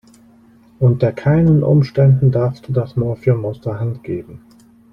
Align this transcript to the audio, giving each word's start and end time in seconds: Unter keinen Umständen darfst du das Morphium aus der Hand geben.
Unter 0.79 1.11
keinen 1.13 1.61
Umständen 1.61 2.31
darfst 2.31 2.67
du 2.67 2.73
das 2.73 2.95
Morphium 2.95 3.45
aus 3.45 3.61
der 3.61 3.79
Hand 3.79 4.03
geben. 4.03 4.41